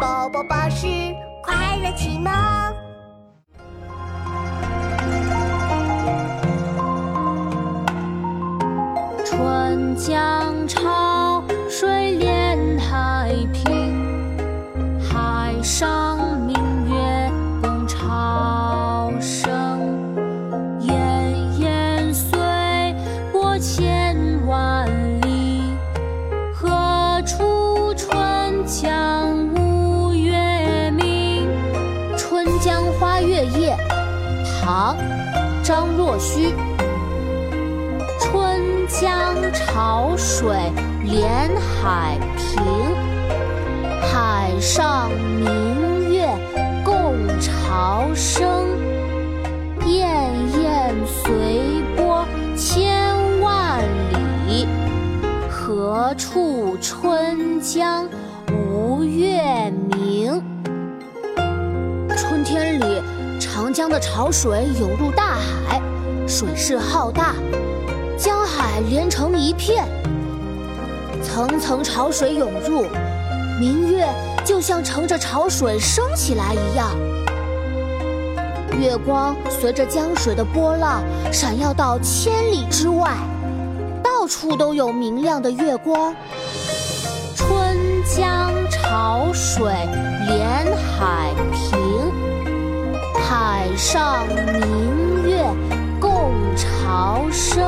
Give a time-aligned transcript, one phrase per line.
[0.00, 0.86] 宝宝巴士
[1.42, 2.32] 快乐启蒙。
[9.24, 14.38] 春江潮水连海平，
[15.00, 16.07] 海上
[34.68, 34.94] 唐·
[35.66, 36.54] 张若虚。
[38.20, 40.46] 春江潮水
[41.02, 42.62] 连海平，
[44.02, 46.28] 海上明月
[46.84, 48.66] 共潮生。
[49.80, 50.04] 滟
[50.52, 52.22] 滟随波
[52.54, 53.82] 千万
[54.50, 54.68] 里，
[55.48, 58.06] 何处春江
[58.52, 60.57] 无月明？
[63.60, 65.82] 长江的潮水涌入大海，
[66.28, 67.34] 水势浩大。
[68.16, 69.84] 江海连成一片，
[71.24, 72.86] 层层潮水涌入，
[73.58, 74.06] 明月
[74.44, 76.96] 就像乘着潮水升起来一样。
[78.78, 83.10] 月光随着江水的波浪闪耀到千里之外，
[84.04, 86.14] 到处都有明亮的月光。
[87.34, 89.64] 春江潮水
[90.28, 92.12] 连海平，
[93.28, 95.44] 海上明月
[96.00, 97.62] 共潮生。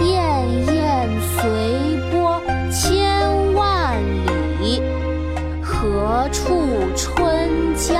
[0.00, 0.20] 滟
[0.66, 1.06] 滟
[1.38, 3.96] 随波千万
[4.60, 4.82] 里，
[5.62, 6.42] 何处
[6.96, 7.94] 春江